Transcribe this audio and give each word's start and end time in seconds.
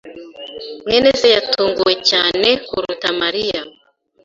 mwene 0.85 1.09
se 1.19 1.27
yatunguwe 1.35 1.93
cyane 2.09 2.49
kuruta 2.67 3.07
Mariya. 3.21 3.61